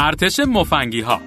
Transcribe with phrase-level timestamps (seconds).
[0.00, 1.20] ارتش مفنگی ها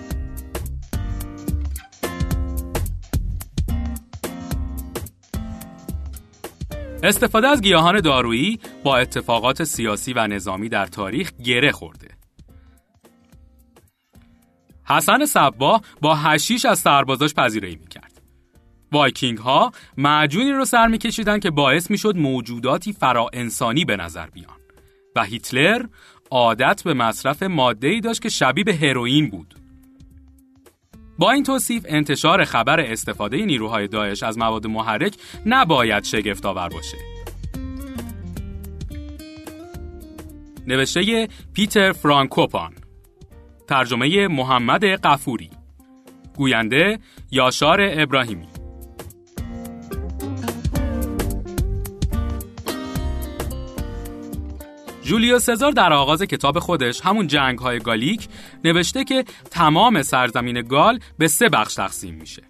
[7.03, 12.07] استفاده از گیاهان دارویی با اتفاقات سیاسی و نظامی در تاریخ گره خورده.
[14.83, 18.21] حسن صباح با حشیش از سربازاش پذیرایی می‌کرد.
[18.91, 24.59] وایکینگ ها معجونی رو سر میکشیدن که باعث می‌شد موجوداتی فرا انسانی به نظر بیان
[25.15, 25.85] و هیتلر
[26.31, 29.55] عادت به مصرف ماده‌ای داشت که شبیه به هروئین بود.
[31.17, 35.13] با این توصیف انتشار خبر استفاده نیروهای داعش از مواد محرک
[35.45, 36.97] نباید شگفت آور باشه.
[40.67, 42.73] نوشته پیتر فرانکوپان
[43.67, 45.49] ترجمه محمد قفوری
[46.37, 46.99] گوینده
[47.31, 48.50] یاشار ابراهیمی
[55.03, 58.27] جولیو سزار در آغاز کتاب خودش همون جنگ های گالیک
[58.63, 62.43] نوشته که تمام سرزمین گال به سه بخش تقسیم میشه.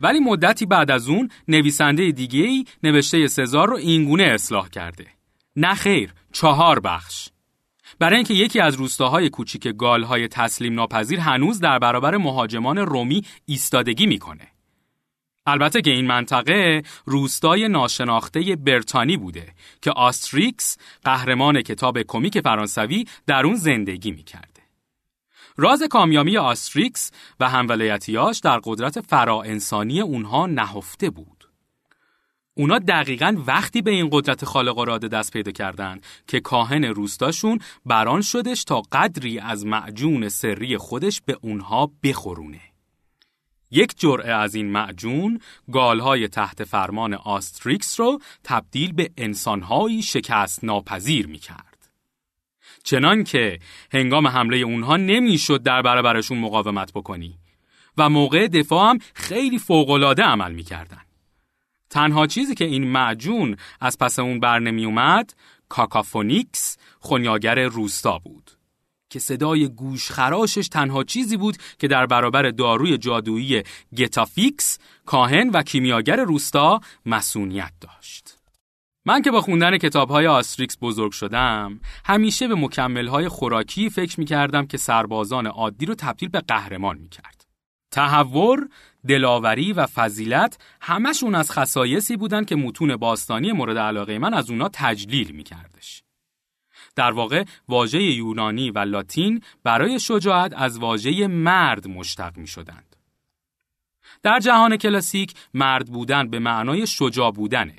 [0.00, 5.06] ولی مدتی بعد از اون نویسنده دیگه ای نوشته سزار رو اینگونه اصلاح کرده.
[5.56, 7.28] نه خیر، چهار بخش.
[7.98, 14.06] برای اینکه یکی از روستاهای کوچیک گالهای تسلیم ناپذیر هنوز در برابر مهاجمان رومی ایستادگی
[14.06, 14.55] می‌کنه.
[15.46, 23.46] البته که این منطقه روستای ناشناخته برتانی بوده که آستریکس قهرمان کتاب کمیک فرانسوی در
[23.46, 24.62] اون زندگی می‌کرده.
[25.56, 31.48] راز کامیابی آستریکس و هم‌ولایتیاش در قدرت فراانسانی اونها نهفته بود.
[32.54, 38.22] اونا دقیقا وقتی به این قدرت خارق‌العاده دست پیدا کردند که کاهن روستاشون بر آن
[38.22, 42.60] شدش تا قدری از معجون سری خودش به اونها بخورونه.
[43.76, 45.40] یک جرعه از این معجون
[45.72, 51.90] گالهای تحت فرمان آستریکس رو تبدیل به انسانهایی شکست ناپذیر می کرد.
[52.84, 53.58] چنان که
[53.92, 57.38] هنگام حمله اونها نمی‌شد در برابرشون مقاومت بکنی
[57.96, 61.02] و موقع دفاع هم خیلی فوقالعاده عمل می‌کردن.
[61.90, 65.34] تنها چیزی که این معجون از پس اون بر نمی اومد
[65.68, 68.55] کاکافونیکس خونیاگر روستا بود.
[69.16, 73.62] که صدای گوشخراشش تنها چیزی بود که در برابر داروی جادویی
[73.96, 78.38] گتافیکس کاهن و کیمیاگر روستا مسئولیت داشت.
[79.06, 84.66] من که با خوندن کتابهای آستریکس بزرگ شدم همیشه به مکملهای خوراکی فکر می کردم
[84.66, 87.44] که سربازان عادی رو تبدیل به قهرمان می کرد.
[87.92, 88.68] تهور،
[89.08, 94.70] دلاوری و فضیلت همشون از خصایصی بودن که متون باستانی مورد علاقه من از اونا
[94.72, 96.05] تجلیل می کردش.
[96.96, 102.96] در واقع واژه یونانی و لاتین برای شجاعت از واژه مرد مشتق می شدند.
[104.22, 107.76] در جهان کلاسیک مرد بودن به معنای شجاع بودنه.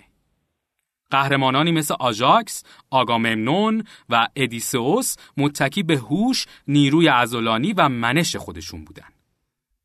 [1.09, 9.16] قهرمانانی مثل آژاکس، آگاممنون و ادیسئوس متکی به هوش، نیروی عضلانی و منش خودشون بودند.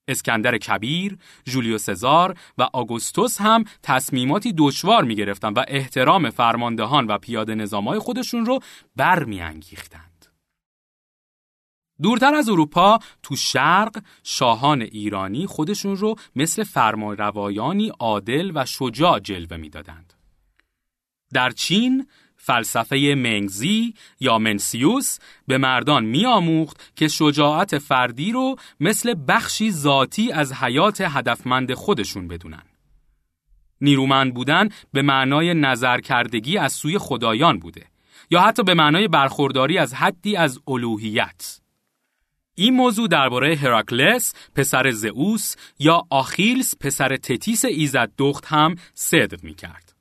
[0.09, 7.19] اسکندر کبیر، جولیو سزار و آگوستوس هم تصمیماتی دشوار می گرفتن و احترام فرماندهان و
[7.19, 8.59] پیاده نظامای خودشون رو
[8.97, 10.27] برمیانگیختند.
[12.03, 19.57] دورتر از اروپا تو شرق شاهان ایرانی خودشون رو مثل فرمانروایانی عادل و شجاع جلوه
[19.57, 20.13] می‌دادند.
[21.33, 22.07] در چین
[22.45, 30.53] فلسفه منگزی یا منسیوس به مردان میآموخت که شجاعت فردی رو مثل بخشی ذاتی از
[30.53, 32.63] حیات هدفمند خودشون بدونن.
[33.81, 37.87] نیرومند بودن به معنای نظرکردگی از سوی خدایان بوده
[38.31, 41.61] یا حتی به معنای برخورداری از حدی از الوهیت.
[42.55, 49.55] این موضوع درباره هراکلس پسر زئوس یا آخیلس پسر تتیس ایزد دخت هم صدق می
[49.55, 49.92] کرد.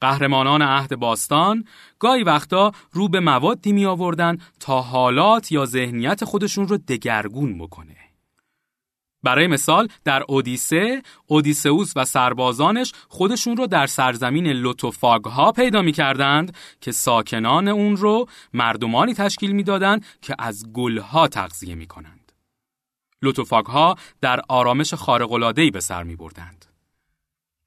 [0.00, 1.64] قهرمانان عهد باستان
[1.98, 7.96] گاهی وقتا رو به موادی می آوردن تا حالات یا ذهنیت خودشون رو دگرگون بکنه.
[9.22, 15.92] برای مثال در اودیسه، اودیسئوس و سربازانش خودشون رو در سرزمین لوتوفاگ ها پیدا می
[15.92, 22.32] کردند که ساکنان اون رو مردمانی تشکیل می دادند که از گلها تغذیه می کنند.
[23.66, 26.67] ها در آرامش خارق‌العاده‌ای به سر می بردند.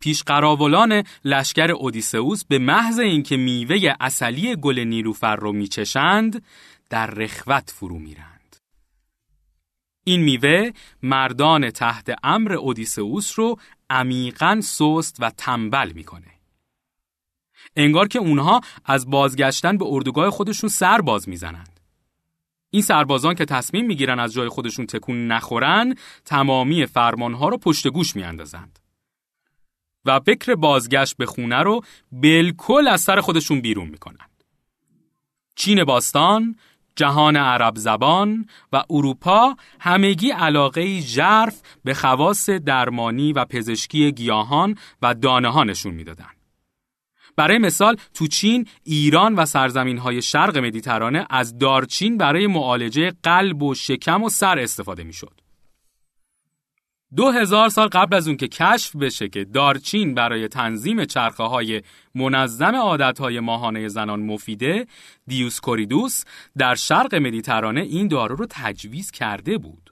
[0.02, 6.44] پیشقراولان لشکر اودیسئوس به محض اینکه میوه اصلی گل نیلوفر رو میچشند
[6.90, 8.56] در رخوت فرو میرند.
[10.04, 10.72] این میوه
[11.04, 13.60] مردان تحت امر اودیسئوس رو
[13.90, 16.32] عمیقا سست و تنبل می‌کنه.
[17.76, 21.80] انگار که اونها از بازگشتن به اردوگاه خودشون سر باز می‌زنند.
[22.70, 25.96] این سربازان که تصمیم می‌گیرن از جای خودشون تکون نخورن
[26.26, 28.80] تمامی فرمانها رو پشت گوش میاندازند.
[30.06, 31.82] و فکر بازگشت به خونه رو
[32.12, 34.26] بالکل از سر خودشون بیرون می‌کنن.
[35.56, 36.56] چین باستان،
[36.96, 45.14] جهان عرب زبان و اروپا همگی علاقه ژرف به خواص درمانی و پزشکی گیاهان و
[45.14, 46.36] دانه ها نشون می‌دادند.
[47.36, 53.64] برای مثال تو چین، ایران و سرزمین های شرق مدیترانه از دارچین برای معالجه قلب
[53.64, 55.42] و شکم و سر استفاده می‌شد.
[57.16, 61.82] دو هزار سال قبل از اون که کشف بشه که دارچین برای تنظیم چرخه های
[62.16, 64.88] منظم عادت های ماهانه زنان مفیده
[65.28, 66.24] دیوس کوریدوس
[66.58, 69.92] در شرق مدیترانه این دارو رو تجویز کرده بود.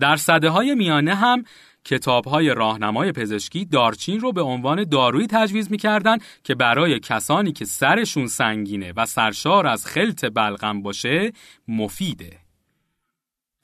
[0.00, 1.44] در صده های میانه هم
[1.84, 7.64] کتاب های راهنمای پزشکی دارچین رو به عنوان دارویی تجویز می‌کردن که برای کسانی که
[7.64, 11.32] سرشون سنگینه و سرشار از خلط بلغم باشه
[11.68, 12.39] مفیده.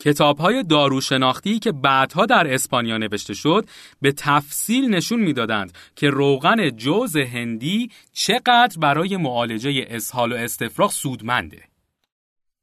[0.01, 3.69] کتاب های داروشناختی که بعدها در اسپانیا نوشته شد
[4.01, 11.63] به تفصیل نشون می‌دادند که روغن جوز هندی چقدر برای معالجه اسهال و استفراغ سودمنده.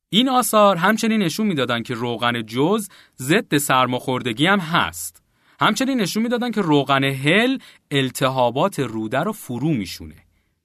[0.09, 5.24] این آثار همچنین نشون می‌دادند که روغن جوز ضد سرماخوردگی هم هست.
[5.59, 7.57] همچنین نشون می‌دادند که روغن هل
[7.91, 10.15] التهابات روده رو فرو میشونه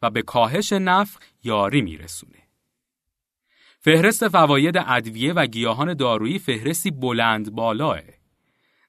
[0.02, 2.37] و به کاهش نفخ یاری میرسونه.
[3.88, 8.00] فهرست فواید ادویه و گیاهان دارویی فهرستی بلند بالاه.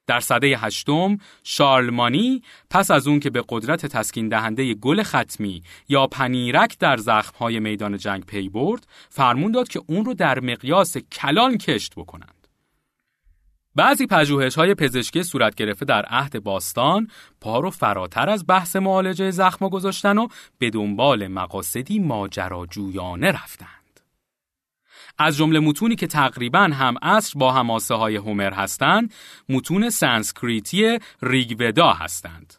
[0.08, 6.08] در سده هشتم شارلمانی پس از اون که به قدرت تسکین دهنده گل ختمی یا
[6.08, 11.58] پنیرک در زخمهای میدان جنگ پی برد فرمون داد که اون رو در مقیاس کلان
[11.58, 12.48] کشت بکنند.
[13.76, 17.08] بعضی پژوهش های پزشکی صورت گرفته در عهد باستان
[17.42, 23.79] پا رو فراتر از بحث معالجه زخم گذاشتن و به دنبال مقاصدی ماجراجویانه رفتن.
[25.20, 29.14] از جمله متونی که تقریبا هم عصر با حماسه های هومر هستند
[29.50, 32.54] متون سانسکریتی ریگودا هستند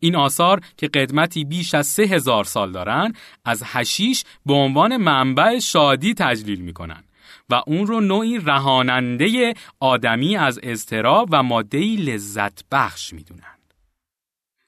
[0.00, 5.58] این آثار که قدمتی بیش از سه هزار سال دارند از حشیش به عنوان منبع
[5.58, 7.04] شادی تجلیل می کنند
[7.50, 13.53] و اون رو نوعی رهاننده آدمی از اضطراب و مادهی لذت بخش می دونند.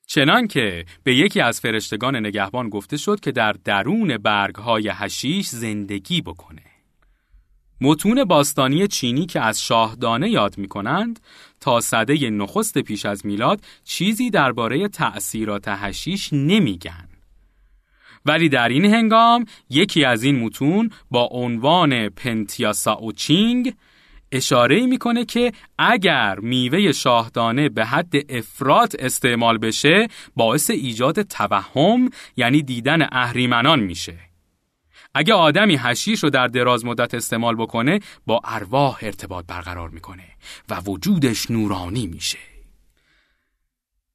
[0.07, 6.21] چنان که به یکی از فرشتگان نگهبان گفته شد که در درون برگهای هشیش زندگی
[6.21, 6.63] بکنه.
[7.81, 11.21] متون باستانی چینی که از شاهدانه یاد می کنند
[11.61, 17.09] تا صده نخست پیش از میلاد چیزی درباره تأثیرات هشیش نمیگن.
[18.27, 23.75] ولی در این هنگام یکی از این متون با عنوان پنتیاسا چینگ
[24.33, 32.63] اشاره می‌کنه که اگر میوه شاهدانه به حد افراط استعمال بشه باعث ایجاد توهم یعنی
[32.63, 34.19] دیدن اهریمنان میشه.
[35.15, 40.25] اگه آدمی هشیش رو در دراز مدت استعمال بکنه با ارواح ارتباط برقرار می‌کنه
[40.69, 42.39] و وجودش نورانی میشه.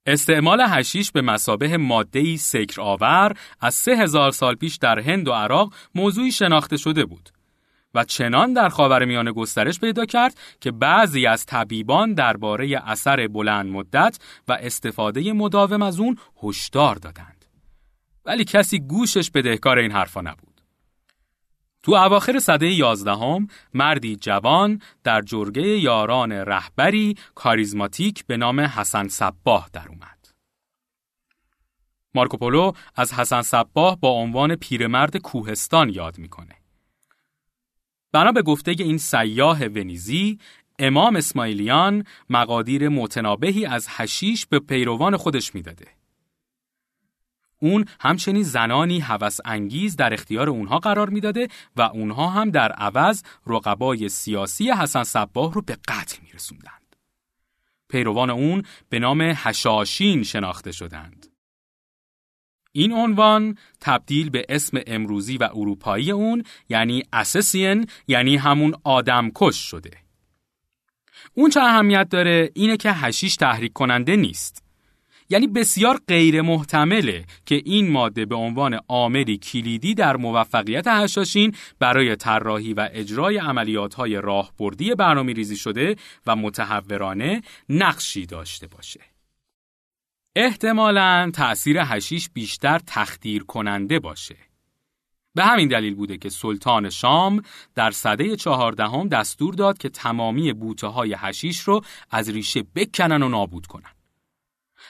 [0.06, 5.32] استعمال هشیش به مسابه مادهی سکر آور از سه هزار سال پیش در هند و
[5.32, 7.30] عراق موضوعی شناخته شده بود.
[7.94, 14.20] و چنان در خاورمیانه گسترش پیدا کرد که بعضی از طبیبان درباره اثر بلند مدت
[14.48, 17.46] و استفاده مداوم از اون هشدار دادند.
[18.26, 20.62] ولی کسی گوشش بدهکار این حرفا نبود.
[21.84, 29.70] تو اواخر سده یازدهم مردی جوان در جرگه یاران رهبری کاریزماتیک به نام حسن صباه
[29.74, 30.28] در اومد.
[32.16, 36.61] مارکوپولو از حسن صباه با عنوان پیرمرد کوهستان یاد می‌کنه.
[38.12, 40.40] بنا به گفته این سیاه ونیزی
[40.80, 45.88] امام اسماعیلیان مقادیر متنابهی از هشیش به پیروان خودش می‌داده.
[47.60, 53.24] اون همچنین زنانی هوس انگیز در اختیار اونها قرار می‌داده و اونها هم در عوض
[53.48, 56.96] رقبای سیاسی حسن صباه رو به قتل میرسوندند.
[57.90, 61.31] پیروان اون به نام هشاشین شناخته شدند.
[62.72, 69.56] این عنوان تبدیل به اسم امروزی و اروپایی اون یعنی اسسین یعنی همون آدم کش
[69.56, 69.92] شده.
[71.34, 74.64] اون چه اهمیت داره اینه که هشیش تحریک کننده نیست.
[75.30, 82.16] یعنی بسیار غیر محتمله که این ماده به عنوان عاملی کلیدی در موفقیت هشاشین برای
[82.16, 85.96] طراحی و اجرای عملیات‌های راهبردی برنامه ریزی شده
[86.28, 89.11] و متحورانه نقشی داشته باشه.
[90.36, 94.36] احتمالاً تأثیر هشیش بیشتر تخدیر کننده باشه.
[95.36, 97.42] به همین دلیل بوده که سلطان شام
[97.76, 103.30] در سده چهاردهم دستور داد که تمامی بوته های هشیش رو از ریشه بکنن و
[103.30, 103.92] نابود کنن.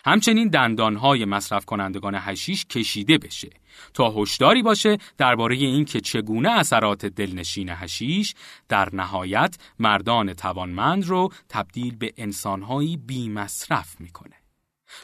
[0.06, 3.50] همچنین دندانهای مصرف کنندگان هشیش کشیده بشه
[3.94, 8.34] تا هشداری باشه درباره اینکه چگونه اثرات دلنشین هشیش
[8.70, 14.41] در نهایت مردان توانمند رو تبدیل به انسانهایی بی مصرف می‌کنه.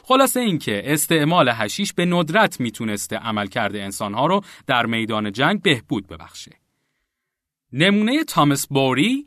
[0.04, 6.52] خلاصه اینکه استعمال هشیش به ندرت می‌تونسته عملکرد انسانها رو در میدان جنگ بهبود ببخشه.
[7.72, 9.26] نمونه تامس بوری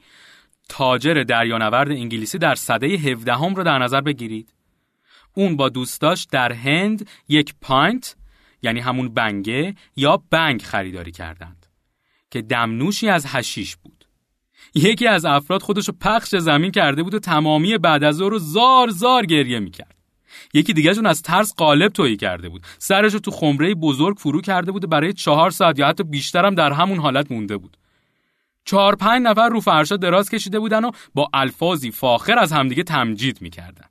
[0.70, 4.53] تاجر دریانورد انگلیسی در سده 17 هم رو در نظر بگیرید.
[5.34, 8.15] اون با دوستاش در هند یک پاینت
[8.62, 11.65] یعنی همون بنگه یا بنگ خریداری کردند
[12.32, 14.06] که دمنوشی از هشیش بود.
[14.75, 19.25] یکی از افراد خودشو پخش زمین کرده بود و تمامی بعد از رو زار زار
[19.25, 20.00] گریه می‌کرد.
[20.54, 22.62] یکی دیگهشون از ترس قالب تویی کرده بود.
[22.78, 27.00] سرشو تو خمره بزرگ فرو کرده بود برای چهار ساعت یا حتی بیشترم در همون
[27.00, 27.78] حالت مونده بود.
[28.66, 33.42] چهار پنج نفر رو فرشا دراز کشیده بودن و با الفاظی فاخر از همدیگه تمجید
[33.42, 33.86] می‌کردن.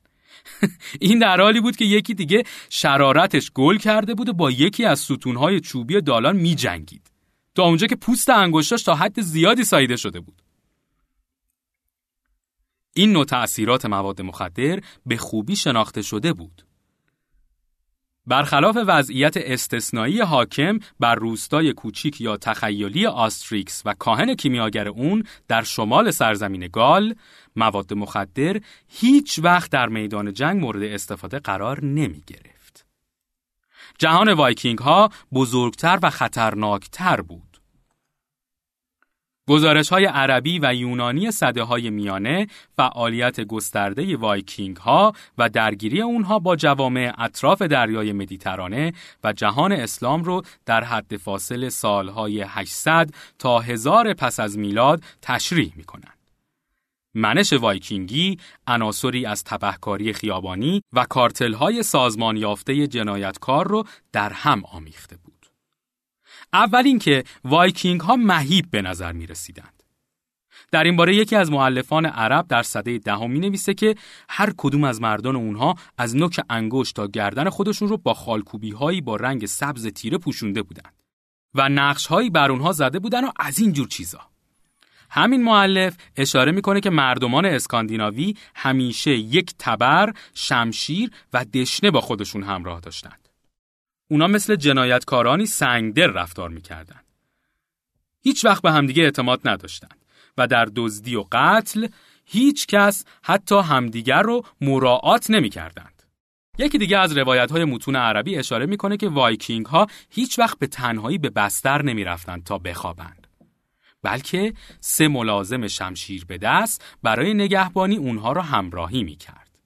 [0.99, 4.99] این در حالی بود که یکی دیگه شرارتش گل کرده بود و با یکی از
[4.99, 7.11] ستونهای چوبی دالان میجنگید.
[7.55, 10.41] تا اونجا که پوست انگشتاش تا حد زیادی سایده شده بود.
[12.93, 16.65] این نوع تأثیرات مواد مخدر به خوبی شناخته شده بود.
[18.27, 25.63] برخلاف وضعیت استثنایی حاکم بر روستای کوچیک یا تخیلی آستریکس و کاهن کیمیاگر اون در
[25.63, 27.15] شمال سرزمین گال،
[27.55, 32.85] مواد مخدر هیچ وقت در میدان جنگ مورد استفاده قرار نمی گرفت.
[33.99, 37.50] جهان وایکینگ ها بزرگتر و خطرناکتر بود.
[39.49, 46.39] گزارش های عربی و یونانی سده های میانه فعالیت گسترده وایکینگ ها و درگیری اونها
[46.39, 48.93] با جوامع اطراف دریای مدیترانه
[49.23, 55.73] و جهان اسلام رو در حد فاصل سالهای 800 تا 1000 پس از میلاد تشریح
[55.75, 56.17] می کنند.
[57.13, 64.63] منش وایکینگی عناصری از تبهکاری خیابانی و کارتل های سازمان یافته جنایتکار رو در هم
[64.65, 65.30] آمیخته بود.
[66.53, 69.83] اول اینکه وایکینگ ها مهیب به نظر می رسیدند.
[70.71, 73.95] در این باره یکی از مؤلفان عرب در سده دهم می نویسه که
[74.29, 79.01] هر کدوم از مردان اونها از نوک انگشت تا گردن خودشون رو با خالکوبی هایی
[79.01, 80.93] با رنگ سبز تیره پوشونده بودند
[81.55, 84.19] و نقش هایی بر اونها زده بودن و از این جور چیزا.
[85.09, 92.43] همین مؤلف اشاره می‌کنه که مردمان اسکاندیناوی همیشه یک تبر، شمشیر و دشنه با خودشون
[92.43, 93.20] همراه داشتند.
[94.11, 96.99] اونا مثل جنایتکارانی سنگدر رفتار می‌کردن.
[98.21, 100.05] هیچ وقت به همدیگه اعتماد نداشتند
[100.37, 101.87] و در دزدی و قتل
[102.25, 106.03] هیچ کس حتی همدیگر رو مراعات نمی‌کردند.
[106.57, 110.67] یکی دیگه از روایت های متون عربی اشاره می‌کنه که وایکینگ ها هیچ وقت به
[110.67, 113.27] تنهایی به بستر نمی‌رفتند تا بخوابند.
[114.01, 119.57] بلکه سه ملازم شمشیر به دست برای نگهبانی اونها را همراهی می‌کرد.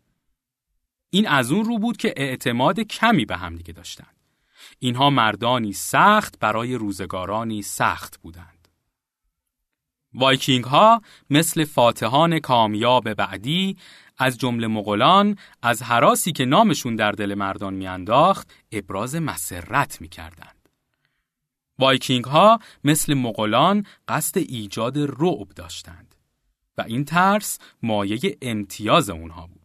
[1.09, 4.14] این از اون رو بود که اعتماد کمی به همدیگه داشتند.
[4.79, 8.67] اینها مردانی سخت برای روزگارانی سخت بودند.
[10.13, 13.77] وایکینگ ها مثل فاتحان کامیاب بعدی
[14.17, 20.69] از جمله مغولان از هراسی که نامشون در دل مردان میانداخت ابراز مسرت می‌کردند.
[21.79, 26.15] وایکینگ ها مثل مغولان قصد ایجاد رعب داشتند
[26.77, 29.64] و این ترس مایه امتیاز اونها بود.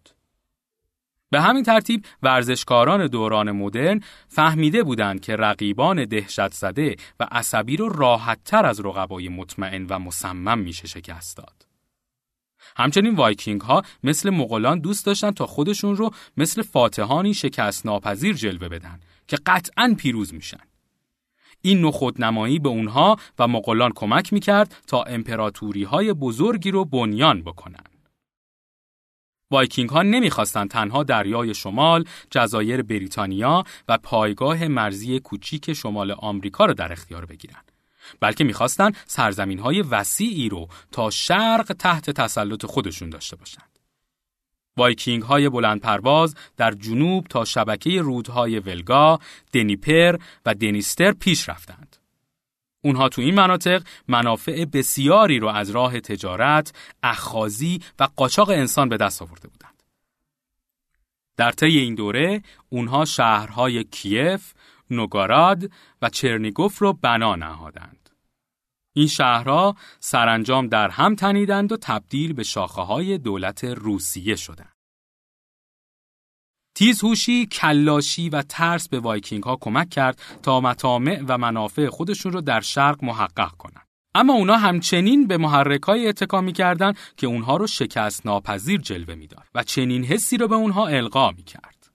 [1.30, 7.88] به همین ترتیب ورزشکاران دوران مدرن فهمیده بودند که رقیبان دهشت زده و عصبی رو
[7.88, 11.66] راحتتر از رقبای مطمئن و مصمم میشه شکست داد.
[12.76, 18.68] همچنین وایکینگ ها مثل مغولان دوست داشتن تا خودشون رو مثل فاتحانی شکست ناپذیر جلوه
[18.68, 20.60] بدن که قطعا پیروز میشن.
[21.62, 27.42] این نوع خودنمایی به اونها و مغولان کمک می‌کرد تا امپراتوری های بزرگی رو بنیان
[27.42, 27.89] بکنن.
[29.50, 36.73] وایکینگ ها نمی‌خواستند تنها دریای شمال، جزایر بریتانیا و پایگاه مرزی کوچیک شمال آمریکا را
[36.73, 37.73] در اختیار بگیرند.
[38.21, 43.78] بلکه می‌خواستند سرزمین های وسیعی رو تا شرق تحت تسلط خودشون داشته باشند.
[44.76, 49.19] وایکینگ های بلند پرواز در جنوب تا شبکه رودهای ولگا،
[49.52, 50.16] دنیپر
[50.47, 51.89] و دنیستر پیش رفتند.
[52.82, 56.72] اونها تو این مناطق منافع بسیاری رو از راه تجارت،
[57.02, 59.82] اخاذی و قاچاق انسان به دست آورده بودند.
[61.37, 64.52] در طی این دوره اونها شهرهای کیف،
[64.90, 65.71] نووگاراد
[66.02, 68.10] و چرنیگوف رو بنا نهادند.
[68.92, 74.79] این شهرها سرانجام در هم تنیدند و تبدیل به شاخه های دولت روسیه شدند.
[76.75, 82.41] تیزهوشی، کلاشی و ترس به وایکینگ ها کمک کرد تا مطامع و منافع خودشون رو
[82.41, 83.87] در شرق محقق کنند.
[84.15, 89.15] اما اونا همچنین به محرک های اتکا می کردن که اونها رو شکست ناپذیر جلوه
[89.15, 91.91] می‌داد و چنین حسی رو به اونها القا می کرد.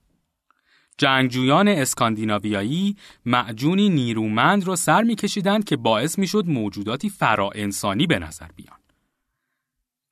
[0.98, 8.48] جنگجویان اسکاندیناویایی معجونی نیرومند رو سر میکشیدند که باعث می‌شد موجوداتی فرا انسانی به نظر
[8.56, 8.78] بیان.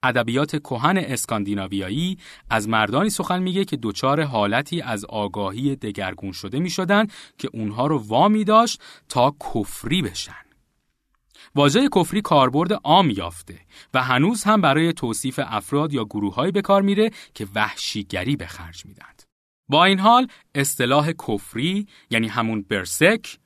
[0.05, 2.19] ادبیات کهن اسکاندیناویایی
[2.51, 7.07] از مردانی سخن میگه که دچار حالتی از آگاهی دگرگون شده می‌شدن
[7.39, 10.45] که اونها رو وامی داشت تا کفری بشن.
[11.55, 13.61] واژه کفری کاربرد عام یافته
[13.95, 18.87] و هنوز هم برای توصیف افراد یا گروههایی به کار میره که وحشیگری به خرج
[18.87, 19.23] میدند.
[19.69, 23.39] با این حال اصطلاح کفری یعنی همون برسک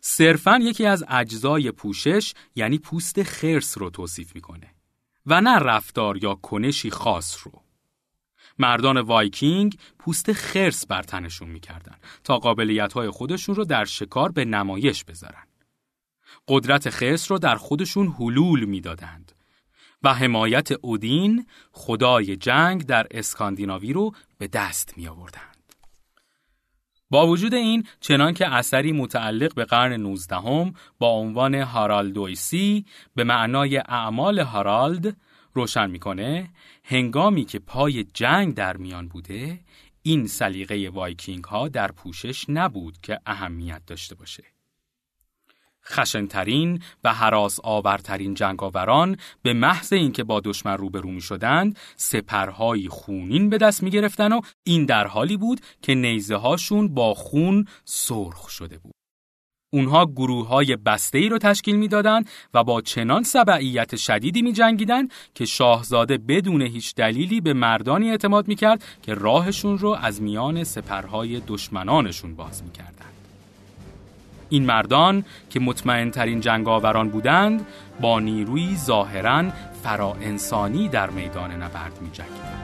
[0.00, 4.73] صرفا یکی از اجزای پوشش یعنی پوست خرس رو توصیف می‌کنه
[5.26, 7.52] و نه رفتار یا کنشی خاص رو.
[8.58, 15.04] مردان وایکینگ پوست خرس بر تنشون می‌کردن تا قابلیت خودشون رو در شکار به نمایش
[15.04, 15.44] بذارن.
[16.48, 19.32] قدرت خرس رو در خودشون حلول می‌دادند
[20.02, 25.53] و حمایت اودین خدای جنگ در اسکاندیناوی رو به دست می آوردند.
[27.14, 33.76] با وجود این چنان که اثری متعلق به قرن 19 با عنوان هارالدویسی به معنای
[33.76, 35.16] اعمال هارالد
[35.52, 36.50] روشن می‌کنه
[36.84, 39.60] هنگامی که پای جنگ در میان بوده
[40.02, 44.53] این سلیقه وایکینگ ها در پوشش نبود که اهمیت داشته باشه.
[45.86, 53.50] خشنترین و حراس آورترین جنگاوران به محض اینکه با دشمن روبرو می شدند سپرهایی خونین
[53.50, 58.48] به دست می گرفتن و این در حالی بود که نیزه هاشون با خون سرخ
[58.48, 58.94] شده بود.
[59.74, 65.08] اونها گروه های بسته ای رو تشکیل می‌دادند و با چنان سبعیت شدیدی می جنگیدن
[65.34, 70.64] که شاهزاده بدون هیچ دلیلی به مردانی اعتماد می کرد که راهشون رو از میان
[70.64, 72.70] سپرهای دشمنانشون باز می
[74.48, 77.66] این مردان که مطمئن ترین جنگاوران بودند
[78.00, 79.44] با نیروی ظاهرا
[79.82, 82.63] فرا انسانی در میدان نبرد می جنگیدند.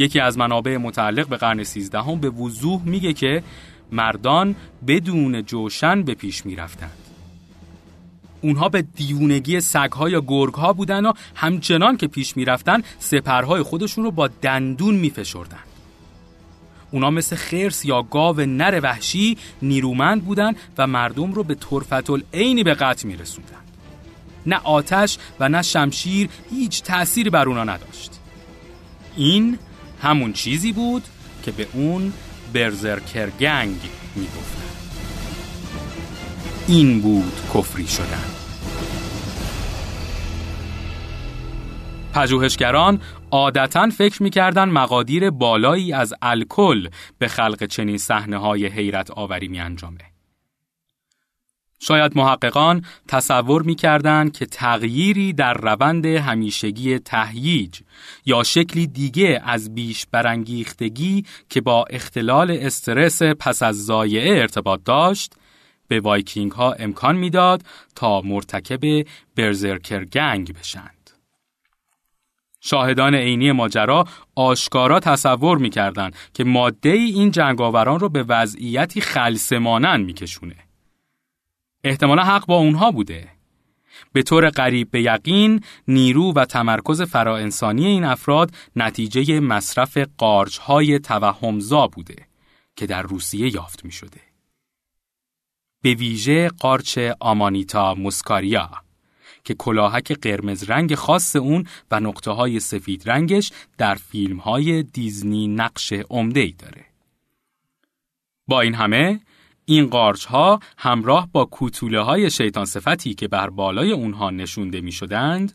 [0.00, 3.42] یکی از منابع متعلق به قرن سیزدهم به وضوح میگه که
[3.92, 6.92] مردان بدون جوشن به پیش می‌رفتند.
[8.40, 14.10] اونها به دیونگی سگها یا گرگها بودن و همچنان که پیش می‌رفتن سپرهای خودشون رو
[14.10, 15.64] با دندون میفشردن.
[16.90, 22.62] اونا مثل خرس یا گاو نر وحشی نیرومند بودن و مردم رو به طرفت عینی
[22.64, 23.50] به قتل میرسوندن.
[24.46, 28.10] نه آتش و نه شمشیر هیچ تأثیری بر اونا نداشت.
[29.16, 29.58] این
[30.02, 31.02] همون چیزی بود
[31.42, 32.12] که به اون
[32.52, 33.80] برزرکر گنگ
[34.16, 34.70] می‌گفتن
[36.68, 38.24] این بود کفری شدن
[42.14, 49.48] پژوهشگران عادتا فکر می‌کردن مقادیر بالایی از الکل به خلق چنین صحنه های حیرت آوری
[49.48, 50.09] می انجامه.
[51.82, 57.80] شاید محققان تصور می که تغییری در روند همیشگی تهییج
[58.26, 65.34] یا شکلی دیگه از بیش برانگیختگی که با اختلال استرس پس از زایعه ارتباط داشت
[65.88, 67.62] به وایکینگ ها امکان می‌داد
[67.94, 71.10] تا مرتکب برزرکر گنگ بشند.
[72.60, 80.69] شاهدان عینی ماجرا آشکارا تصور می‌کردند که ماده این جنگاوران را به وضعیتی خلصمانن میکشونه.
[81.84, 83.28] احتمالا حق با اونها بوده.
[84.12, 91.86] به طور قریب به یقین نیرو و تمرکز فراانسانی این افراد نتیجه مصرف قارچهای توهمزا
[91.86, 92.26] بوده
[92.76, 94.20] که در روسیه یافت می شده.
[95.82, 98.70] به ویژه قارچ آمانیتا موسکاریا
[99.44, 105.48] که کلاهک قرمز رنگ خاص اون و نقطه های سفید رنگش در فیلم های دیزنی
[105.48, 106.86] نقش عمده ای داره.
[108.46, 109.20] با این همه
[109.70, 114.92] این قارچ ها همراه با کوتوله های شیطان صفتی که بر بالای اونها نشونده می
[114.92, 115.52] شدند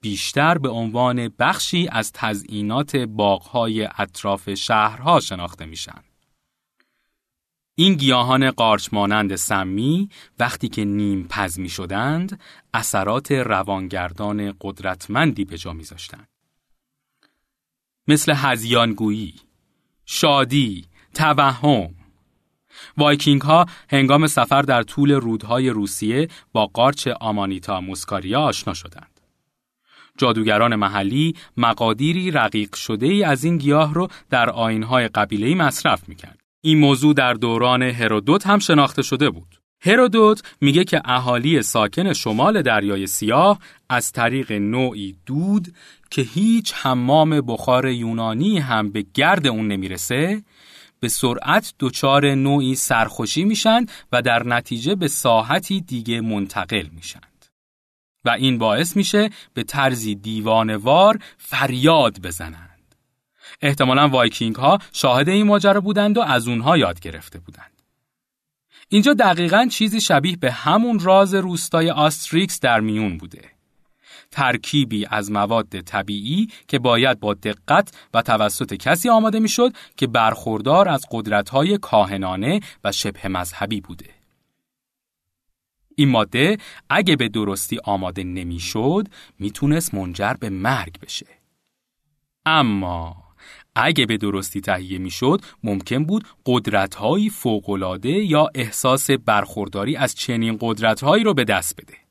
[0.00, 6.02] بیشتر به عنوان بخشی از تزئینات باغهای اطراف شهرها شناخته میشن.
[7.74, 12.40] این گیاهان قارچ مانند سمی وقتی که نیم پز می شدند
[12.74, 16.28] اثرات روانگردان قدرتمندی به جا می زاشتند.
[18.08, 19.34] مثل هزیانگویی،
[20.04, 21.95] شادی، توهم،
[22.96, 29.20] وایکینگ ها هنگام سفر در طول رودهای روسیه با قارچ آمانیتا موسکاریا آشنا شدند.
[30.18, 36.40] جادوگران محلی مقادیری رقیق شده ای از این گیاه رو در آینهای قبیله‌ای مصرف می‌کرد.
[36.60, 39.60] این موضوع در دوران هرودوت هم شناخته شده بود.
[39.80, 43.58] هرودوت میگه که اهالی ساکن شمال دریای سیاه
[43.88, 45.74] از طریق نوعی دود
[46.10, 50.42] که هیچ حمام بخار یونانی هم به گرد اون نمی‌رسه
[51.00, 57.46] به سرعت دچار نوعی سرخوشی میشن و در نتیجه به ساحتی دیگه منتقل میشند.
[58.24, 62.94] و این باعث میشه به طرزی دیوانه‌وار فریاد بزنند.
[63.62, 67.82] احتمالا وایکینگ ها شاهد این ماجرا بودند و از اونها یاد گرفته بودند.
[68.88, 73.55] اینجا دقیقا چیزی شبیه به همون راز روستای آستریکس در میون بوده.
[74.36, 80.88] ترکیبی از مواد طبیعی که باید با دقت و توسط کسی آماده می‌شد که برخوردار
[80.88, 84.10] از قدرت‌های کاهنانه و شبه مذهبی بوده.
[85.94, 86.58] این ماده
[86.90, 91.26] اگه به درستی آماده نمی‌شد می‌تونست منجر به مرگ بشه.
[92.46, 93.16] اما
[93.74, 101.24] اگه به درستی تهیه می‌شد ممکن بود قدرت‌هایی فوق‌العاده یا احساس برخورداری از چنین قدرت‌هایی
[101.24, 102.05] رو به دست بده.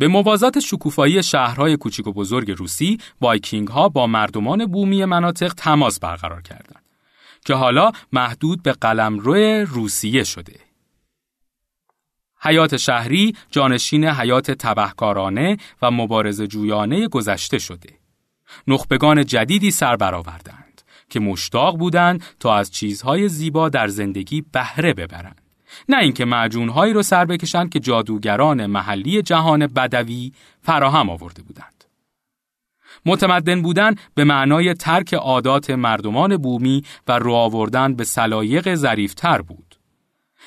[0.00, 6.00] به موازات شکوفایی شهرهای کوچیک و بزرگ روسی، وایکینگ ها با مردمان بومی مناطق تماس
[6.00, 6.84] برقرار کردند
[7.44, 9.34] که حالا محدود به قلمرو
[9.64, 10.60] روسیه شده.
[12.40, 17.90] حیات شهری جانشین حیات تبهکارانه و مبارز جویانه گذشته شده.
[18.66, 25.39] نخبگان جدیدی سر برآوردند که مشتاق بودند تا از چیزهای زیبا در زندگی بهره ببرند.
[25.88, 31.84] نه اینکه معجونهایی رو سر بکشند که جادوگران محلی جهان بدوی فراهم آورده بودند.
[33.06, 39.74] متمدن بودن به معنای ترک عادات مردمان بومی و رو آوردن به سلایق ظریفتر بود.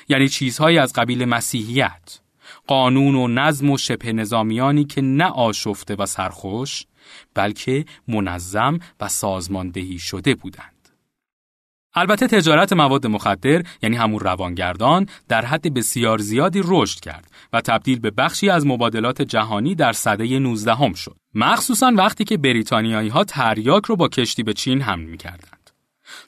[0.08, 2.20] یعنی چیزهایی از قبیل مسیحیت،
[2.66, 6.86] قانون و نظم و شبه نظامیانی که نه آشفته و سرخوش،
[7.34, 10.73] بلکه منظم و سازماندهی شده بودند.
[11.94, 17.98] البته تجارت مواد مخدر یعنی همون روانگردان در حد بسیار زیادی رشد کرد و تبدیل
[17.98, 21.16] به بخشی از مبادلات جهانی در سده 19 هم شد.
[21.34, 25.70] مخصوصا وقتی که بریتانیایی ها تریاک رو با کشتی به چین حمل می کردند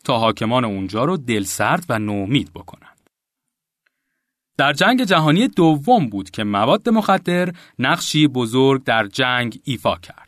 [0.04, 3.10] تا حاکمان اونجا رو دلسرد و نومید بکنند.
[4.58, 10.25] در جنگ جهانی دوم بود که مواد مخدر نقشی بزرگ در جنگ ایفا کرد.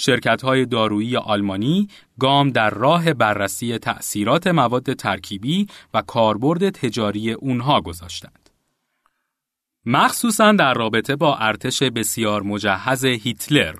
[0.00, 7.80] شرکت های دارویی آلمانی گام در راه بررسی تأثیرات مواد ترکیبی و کاربرد تجاری اونها
[7.80, 8.50] گذاشتند.
[9.86, 13.74] مخصوصا در رابطه با ارتش بسیار مجهز هیتلر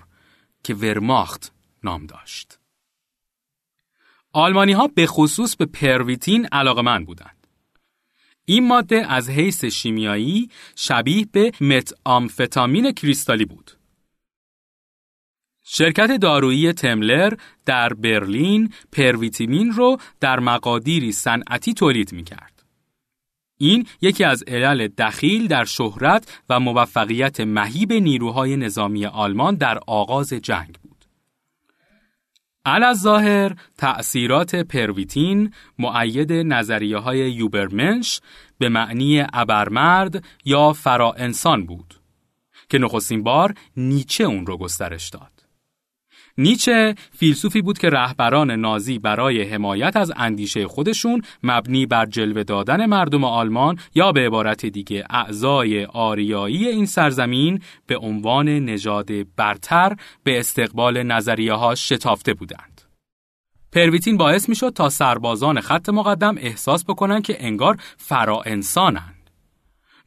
[0.65, 1.53] که ورماخت
[1.85, 2.59] نام داشت.
[4.33, 7.47] آلمانی ها به خصوص به پرویتین علاقمند بودند.
[8.45, 13.80] این ماده از حیث شیمیایی شبیه به مت آمفتامین کریستالی بود.
[15.65, 17.33] شرکت دارویی تملر
[17.67, 22.63] در برلین پرویتیمین رو در مقادیری صنعتی تولید می کرد.
[23.59, 30.33] این یکی از علل دخیل در شهرت و موفقیت مهیب نیروهای نظامی آلمان در آغاز
[30.33, 31.05] جنگ بود.
[32.93, 38.21] ظاهر تأثیرات پرویتین معید نظریه های یوبرمنش
[38.59, 42.01] به معنی ابرمرد یا فرا انسان بود
[42.69, 45.40] که نخستین بار نیچه اون رو گسترش داد.
[46.41, 52.87] نیچه فیلسوفی بود که رهبران نازی برای حمایت از اندیشه خودشون مبنی بر جلوه دادن
[52.87, 60.39] مردم آلمان یا به عبارت دیگه اعضای آریایی این سرزمین به عنوان نژاد برتر به
[60.39, 62.81] استقبال نظریه ها شتافته بودند.
[63.73, 69.31] پرویتین باعث می شد تا سربازان خط مقدم احساس بکنن که انگار فرا انسانند.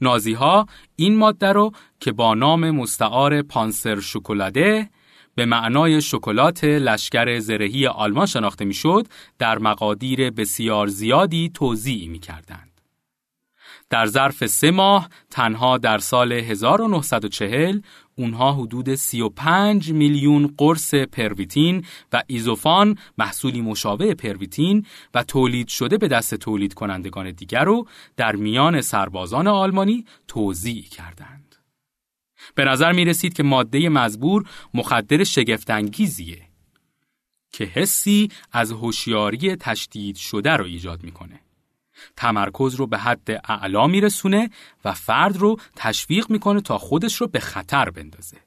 [0.02, 0.66] نازی ها
[0.96, 4.90] این ماده رو که با نام مستعار پانسر شکلاده
[5.36, 9.08] به معنای شکلات لشکر زرهی آلمان شناخته می‌شد
[9.40, 12.74] در مقادیر بسیار زیادی توضیح می کردند.
[13.90, 17.80] در ظرف سه ماه تنها در سال 1940
[18.16, 26.08] اونها حدود 35 میلیون قرص پرویتین و ایزوفان محصولی مشابه پرویتین و تولید شده به
[26.08, 31.53] دست تولید کنندگان دیگر رو در میان سربازان آلمانی توضیح کردند.
[32.56, 36.42] به نظر می رسید که ماده مزبور مخدر شگفتانگیزیه
[37.52, 41.40] که حسی از هوشیاری تشدید شده رو ایجاد می‌کنه.
[42.18, 44.50] تمرکز رو به حد اعلا میرسونه
[44.86, 48.38] و فرد رو تشویق می‌کنه تا خودش رو به خطر بندازه.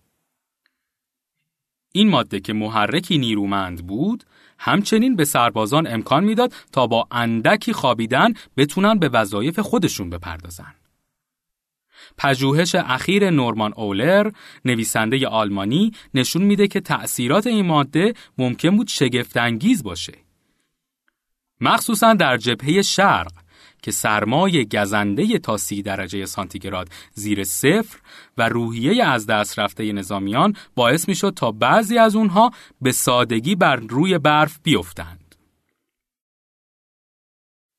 [1.92, 4.24] این ماده که محرکی نیرومند بود،
[4.58, 10.74] همچنین به سربازان امکان می‌داد تا با اندکی خوابیدن بتونن به وظایف خودشون بپردازن.
[12.18, 14.30] پژوهش اخیر نورمان اولر
[14.64, 20.12] نویسنده آلمانی نشون میده که تأثیرات این ماده ممکن بود شگفتانگیز باشه.
[21.60, 23.32] مخصوصا در جبهه شرق
[23.82, 27.98] که سرمای گزنده تا سی درجه سانتیگراد زیر صفر
[28.38, 32.50] و روحیه از دست رفته نظامیان باعث می‌شد تا بعضی از اونها
[32.80, 35.25] به سادگی بر روی برف بیفتند.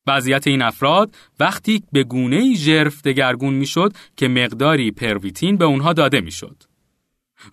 [0.07, 6.21] وضعیت این افراد وقتی به گونه ژرف دگرگون می‌شد که مقداری پرویتین به اونها داده
[6.21, 6.63] می‌شد.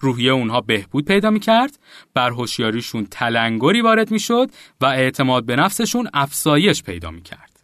[0.00, 1.78] روحیه اونها بهبود پیدا می کرد،
[2.14, 7.60] بر هوشیاریشون تلنگری وارد می شد و اعتماد به نفسشون افزایش پیدا می کرد.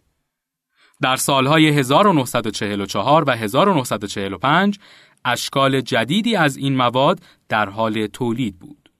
[1.01, 4.79] در سالهای 1944 و 1945
[5.25, 8.91] اشکال جدیدی از این مواد در حال تولید بود.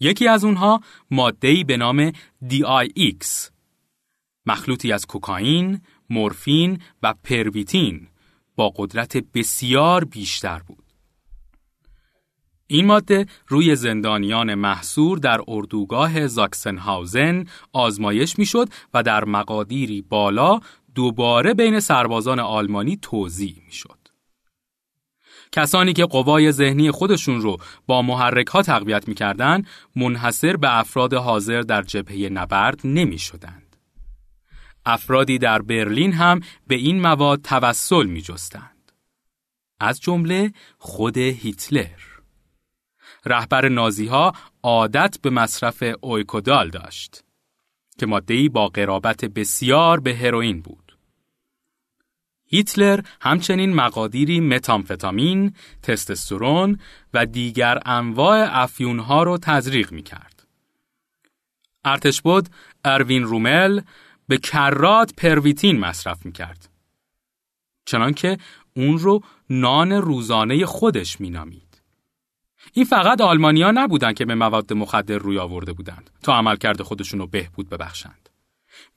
[0.00, 0.80] یکی از اونها
[1.10, 2.12] ماده‌ای به نام
[2.50, 3.50] DIX
[4.46, 5.80] مخلوطی از کوکائین،
[6.10, 8.08] مورفین و پرویتین
[8.56, 10.84] با قدرت بسیار بیشتر بود.
[12.66, 20.60] این ماده روی زندانیان محصور در اردوگاه زاکسنهاوزن آزمایش می‌شد و در مقادیری بالا
[20.94, 23.98] دوباره بین سربازان آلمانی توزیع می‌شد.
[25.52, 27.56] کسانی که قوای ذهنی خودشون رو
[27.86, 33.65] با محرک ها تقویت می‌کردند منحصر به افراد حاضر در جبهه نبرد نمی شدند.
[34.86, 38.92] افرادی در برلین هم به این مواد توسل می جستند.
[39.80, 42.00] از جمله خود هیتلر.
[43.24, 47.24] رهبر نازی ها عادت به مصرف اویکودال داشت
[47.98, 50.98] که ماده‌ای با قرابت بسیار به هروئین بود.
[52.46, 56.78] هیتلر همچنین مقادیری متامفتامین، تستوسترون
[57.14, 60.46] و دیگر انواع افیونها را تزریق می کرد.
[61.84, 62.48] ارتشبد
[62.84, 63.80] اروین رومل
[64.28, 66.68] به کرات پرویتین مصرف می کرد.
[67.84, 68.38] چنانکه
[68.76, 71.82] اون رو نان روزانه خودش می نامید.
[72.72, 77.26] این فقط آلمانیا نبودن که به مواد مخدر روی آورده بودند تا عملکرد خودشون رو
[77.26, 78.28] بهبود ببخشند.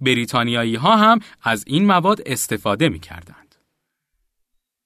[0.02, 3.56] بریتانیایی ها هم از این مواد استفاده می کردند.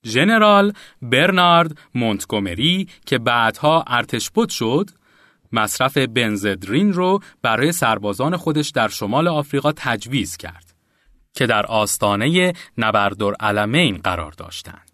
[0.05, 4.89] ژنرال برنارد مونتگومری که بعدها ارتشبد شد
[5.53, 10.73] مصرف بنزدرین رو برای سربازان خودش در شمال آفریقا تجویز کرد
[11.33, 14.93] که در آستانه نبردالعلمین قرار داشتند.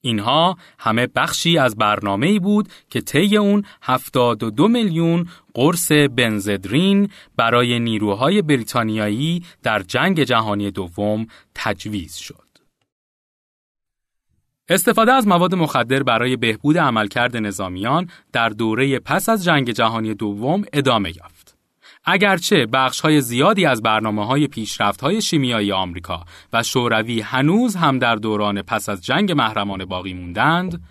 [0.00, 8.42] اینها همه بخشی از برنامه‌ای بود که طی اون 72 میلیون قرص بنزدرین برای نیروهای
[8.42, 12.39] بریتانیایی در جنگ جهانی دوم تجویز شد.
[14.70, 20.62] استفاده از مواد مخدر برای بهبود عملکرد نظامیان در دوره پس از جنگ جهانی دوم
[20.72, 21.56] ادامه یافت.
[22.04, 27.98] اگرچه بخش های زیادی از برنامه های پیشرفت های شیمیایی آمریکا و شوروی هنوز هم
[27.98, 30.82] در دوران پس از جنگ محرمان باقی موندند،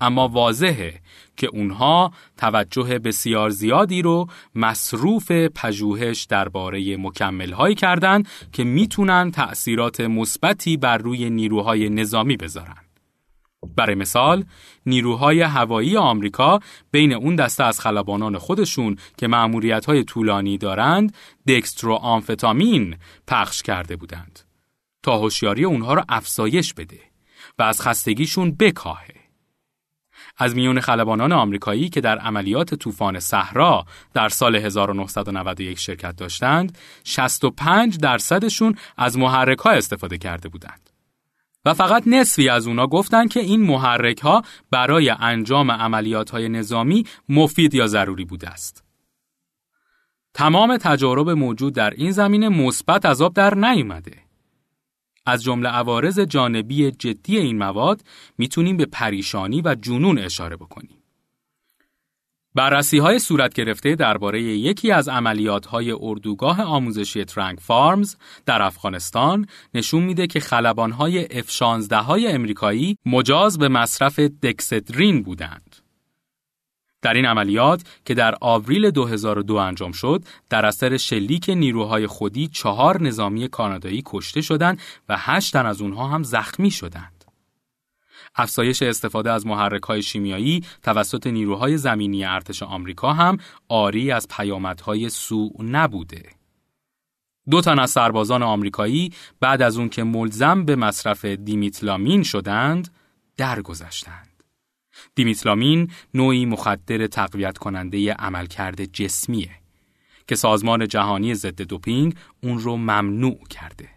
[0.00, 0.94] اما واضحه
[1.36, 10.00] که اونها توجه بسیار زیادی رو مصروف پژوهش درباره مکمل هایی کردند که می‌تونن تأثیرات
[10.00, 12.87] مثبتی بر روی نیروهای نظامی بذارن.
[13.76, 14.44] برای مثال
[14.86, 21.14] نیروهای هوایی آمریکا بین اون دسته از خلبانان خودشون که معمولیت های طولانی دارند
[21.48, 24.40] دکسترو آمفتامین پخش کرده بودند.
[25.02, 27.00] تا هوشیاری اونها را افزایش بده
[27.58, 29.14] و از خستگیشون بکاهه.
[30.36, 37.98] از میون خلبانان آمریکایی که در عملیات طوفان صحرا در سال 1991 شرکت داشتند 65
[37.98, 40.87] درصدشون از محرک ها استفاده کرده بودند.
[41.68, 47.04] و فقط نصفی از اونا گفتن که این محرک ها برای انجام عملیات های نظامی
[47.28, 48.84] مفید یا ضروری بوده است.
[50.34, 54.18] تمام تجارب موجود در این زمینه مثبت از آب در نیومده.
[55.26, 58.04] از جمله عوارض جانبی جدی این مواد
[58.38, 60.97] می‌تونیم به پریشانی و جنون اشاره بکنیم.
[62.58, 68.16] بررسی های صورت گرفته درباره یکی از عملیات های اردوگاه آموزشی ترنگ فارمز
[68.46, 75.76] در افغانستان نشون میده که خلبان های F-16 های امریکایی مجاز به مصرف دکسترین بودند.
[77.02, 83.02] در این عملیات که در آوریل 2002 انجام شد، در اثر شلیک نیروهای خودی چهار
[83.02, 87.17] نظامی کانادایی کشته شدند و هشت تن از اونها هم زخمی شدند.
[88.38, 95.50] افزایش استفاده از محرک‌های شیمیایی توسط نیروهای زمینی ارتش آمریکا هم آری از پیامدهای سوء
[95.62, 96.22] نبوده.
[97.50, 102.94] دو تن از سربازان آمریکایی بعد از اون که ملزم به مصرف دیمیتلامین شدند،
[103.36, 104.42] درگذشتند.
[105.14, 109.50] دیمیتلامین نوعی مخدر تقویت کننده عملکرد جسمیه
[110.28, 113.88] که سازمان جهانی ضد دوپینگ اون رو ممنوع کرده.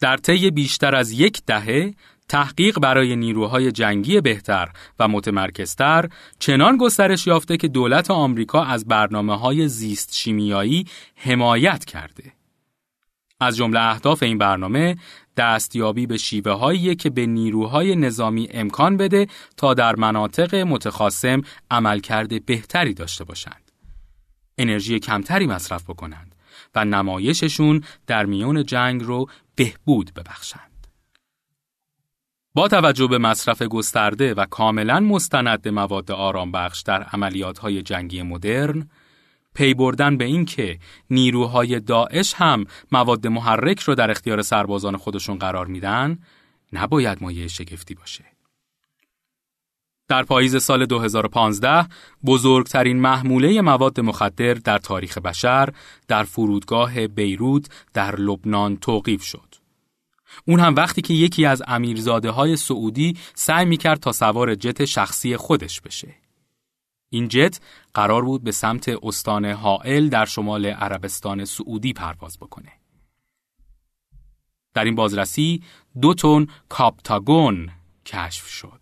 [0.00, 1.94] در طی بیشتر از یک دهه
[2.28, 6.08] تحقیق برای نیروهای جنگی بهتر و متمرکزتر
[6.38, 12.32] چنان گسترش یافته که دولت آمریکا از برنامه های زیست شیمیایی حمایت کرده.
[13.40, 14.96] از جمله اهداف این برنامه
[15.36, 22.46] دستیابی به شیوه هایی که به نیروهای نظامی امکان بده تا در مناطق متخاصم عملکرد
[22.46, 23.72] بهتری داشته باشند.
[24.58, 26.34] انرژی کمتری مصرف بکنند
[26.74, 30.71] و نمایششون در میون جنگ رو بهبود ببخشند.
[32.54, 38.22] با توجه به مصرف گسترده و کاملا مستند مواد آرام بخش در عملیات های جنگی
[38.22, 38.88] مدرن،
[39.54, 40.78] پی بردن به این که
[41.10, 46.18] نیروهای داعش هم مواد محرک رو در اختیار سربازان خودشون قرار میدن،
[46.72, 48.24] نباید مایه شگفتی باشه.
[50.08, 51.86] در پاییز سال 2015
[52.26, 55.68] بزرگترین محموله مواد مخدر در تاریخ بشر
[56.08, 59.51] در فرودگاه بیروت در لبنان توقیف شد.
[60.46, 65.36] اون هم وقتی که یکی از امیرزاده های سعودی سعی می‌کرد تا سوار جت شخصی
[65.36, 66.14] خودش بشه.
[67.10, 67.60] این جت
[67.94, 72.72] قرار بود به سمت استان حائل در شمال عربستان سعودی پرواز بکنه.
[74.74, 75.62] در این بازرسی
[76.00, 77.70] دو تن کاپتاگون
[78.06, 78.80] کشف شد.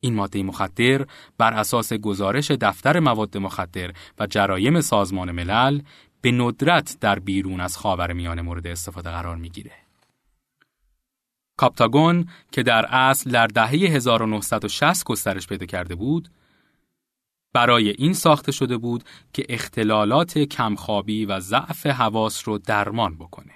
[0.00, 1.06] این ماده مخدر
[1.38, 5.82] بر اساس گزارش دفتر مواد مخدر و جرایم سازمان ملل
[6.20, 9.72] به ندرت در بیرون از خاورمیانه مورد استفاده قرار می‌گیره.
[11.60, 16.28] کاپتاگون که در اصل در دهه 1960 گسترش پیدا کرده بود،
[17.52, 23.52] برای این ساخته شده بود که اختلالات کمخوابی و ضعف حواس رو درمان بکنه.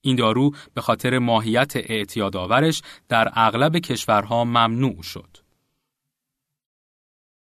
[0.00, 5.41] این دارو به خاطر ماهیت اعتیادآورش در اغلب کشورها ممنوع شد.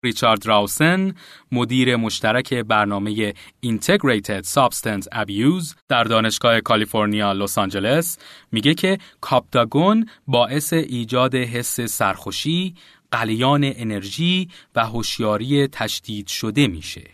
[0.04, 1.13] ریچارد راوسن
[1.52, 3.34] مدیر مشترک برنامه
[3.66, 8.18] Integrated Substance Abuse در دانشگاه کالیفرنیا لس آنجلس
[8.52, 12.76] میگه که کاپتاگون باعث ایجاد حس سرخوشی،
[13.12, 17.10] قلیان انرژی و هوشیاری تشدید شده میشه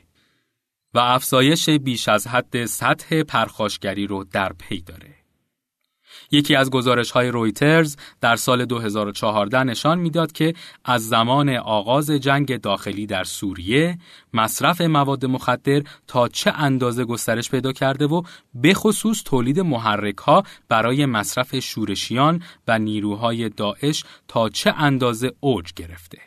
[0.93, 5.18] و افزایش بیش از حد سطح پرخاشگری رو در پی داره.
[6.31, 10.53] یکی از گزارش های رویترز در سال 2014 نشان می‌داد که
[10.85, 13.97] از زمان آغاز جنگ داخلی در سوریه
[14.33, 18.21] مصرف مواد مخدر تا چه اندازه گسترش پیدا کرده و
[18.53, 25.73] به خصوص تولید محرک ها برای مصرف شورشیان و نیروهای داعش تا چه اندازه اوج
[25.75, 26.17] گرفته.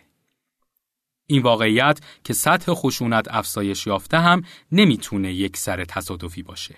[1.26, 6.74] این واقعیت که سطح خشونت افزایش یافته هم نمی‌تونه یک سر تصادفی باشه.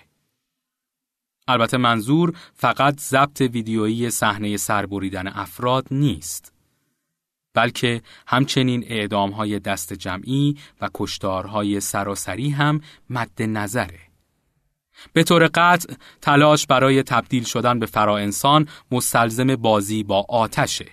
[1.47, 6.55] البته منظور فقط ضبط ویدیویی صحنه سربریدن افراد نیست
[7.55, 13.99] بلکه همچنین اعدامهای دست جمعی و کشتارهای سراسری هم مد نظره.
[15.13, 18.17] به طور قطع تلاش برای تبدیل شدن به فرا
[18.91, 20.85] مستلزم بازی با آتشه.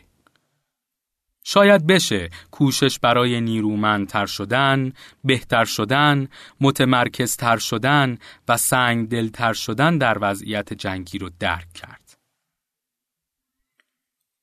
[1.44, 4.92] شاید بشه کوشش برای نیرومندتر شدن،
[5.24, 6.28] بهتر شدن،
[6.60, 12.14] متمرکزتر شدن و سنگ دلتر شدن در وضعیت جنگی رو درک کرد.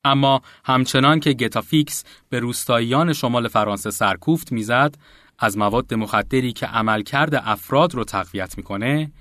[0.04, 4.96] اما همچنان که گتافیکس به روستاییان شمال فرانسه سرکوفت می‌زد،
[5.40, 9.12] از مواد مخدری که عملکرد افراد رو تقویت می‌کنه،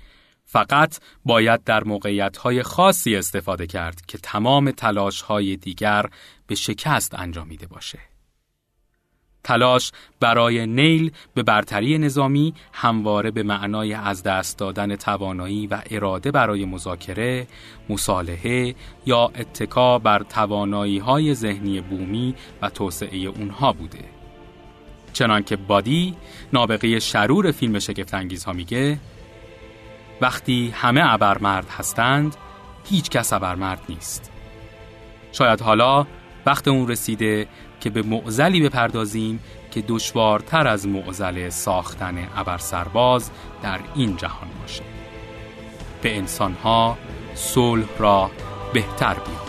[0.51, 6.05] فقط باید در موقعیت‌های خاصی استفاده کرد که تمام تلاش‌های دیگر
[6.47, 7.99] به شکست انجامیده باشه.
[9.43, 16.31] تلاش برای نیل به برتری نظامی همواره به معنای از دست دادن توانایی و اراده
[16.31, 17.47] برای مذاکره،
[17.89, 24.05] مصالحه یا اتکا بر توانایی های ذهنی بومی و توسعه اونها بوده.
[25.13, 26.15] چنانکه بادی
[26.53, 28.13] نابغه شرور فیلم شگفت
[28.45, 28.99] ها میگه
[30.21, 32.35] وقتی همه ابرمرد هستند
[32.89, 34.31] هیچ کس ابرمرد نیست.
[35.31, 36.07] شاید حالا
[36.45, 37.47] وقت اون رسیده
[37.79, 39.39] که به معزلی بپردازیم
[39.71, 43.31] که دشوارتر از معزل ساختن ابرسرباز
[43.63, 44.83] در این جهان باشه.
[46.01, 46.97] به انسانها
[47.35, 48.31] صلح را
[48.73, 49.48] بهتر بیاد